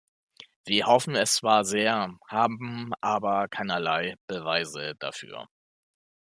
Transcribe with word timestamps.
Wir 0.65 0.87
hoffen 0.87 1.15
es 1.15 1.35
zwar 1.35 1.63
sehr, 1.63 2.15
haben 2.27 2.91
aber 3.01 3.47
keinerlei 3.47 4.15
Beweise 4.25 4.95
dafür. 4.97 5.47